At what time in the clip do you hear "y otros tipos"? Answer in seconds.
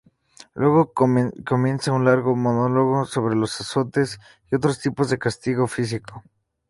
4.51-5.11